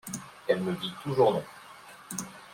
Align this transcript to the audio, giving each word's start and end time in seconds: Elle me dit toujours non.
Elle 0.47 0.61
me 0.61 0.73
dit 0.73 0.91
toujours 1.03 1.31
non. 1.33 1.43